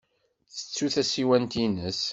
[0.55, 2.01] Tettu tasiwant-nnes.